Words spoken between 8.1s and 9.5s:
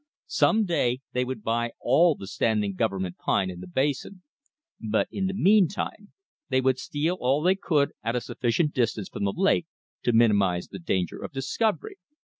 a sufficient distance from the